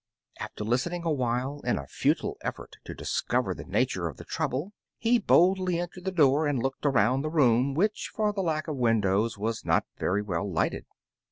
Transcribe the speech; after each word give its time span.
After 0.39 0.63
listening 0.63 1.03
26 1.03 1.11
Impty 1.11 1.11
Umpty 1.13 1.21
awhile 1.21 1.61
in 1.63 1.77
a 1.77 1.85
futile 1.85 2.37
effort 2.41 2.77
to 2.85 2.95
discover 2.95 3.53
the 3.53 3.65
nar 3.65 3.85
ture 3.85 4.07
of 4.09 4.17
the 4.17 4.23
trouble, 4.25 4.73
he 4.97 5.19
boldly 5.19 5.79
entered 5.79 6.05
the 6.05 6.11
door, 6.11 6.47
and 6.47 6.57
looked 6.57 6.87
around 6.87 7.21
the 7.21 7.29
room 7.29 7.75
which, 7.75 8.09
for 8.11 8.33
the 8.33 8.41
lack 8.41 8.67
of 8.67 8.77
windows, 8.77 9.37
was 9.37 9.63
not 9.63 9.85
very 9.99 10.23
well 10.23 10.51
lighted. 10.51 10.87